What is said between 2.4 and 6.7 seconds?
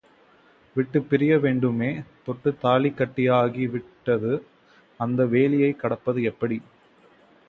தாலி கட்டியாகி விட்டது அந்த வேலியைக் கடப்பது எப்படி?